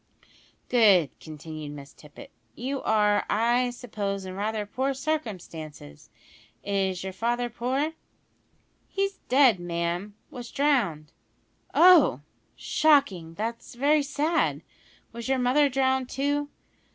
[0.67, 2.31] "Good," continued Miss Tippet.
[2.55, 6.09] "You are, I suppose, in rather poor circumstances.
[6.63, 7.93] Is your father poor?"
[8.89, 11.11] "He's dead, ma'am; was drowned."
[11.75, 12.21] "Oh!
[12.55, 14.63] shocking, that's very sad.
[15.11, 16.49] Was your mother drowned, too?"